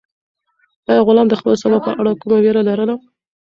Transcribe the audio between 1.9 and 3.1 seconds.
اړه کومه وېره لرله؟